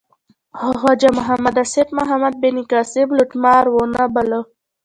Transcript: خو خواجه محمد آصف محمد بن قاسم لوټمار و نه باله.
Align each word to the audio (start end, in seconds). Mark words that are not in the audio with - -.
خو 0.57 0.69
خواجه 0.81 1.09
محمد 1.19 1.55
آصف 1.63 1.87
محمد 1.99 2.33
بن 2.41 2.55
قاسم 2.71 3.09
لوټمار 3.17 3.63
و 3.71 3.77
نه 3.93 4.03
باله. 4.13 4.41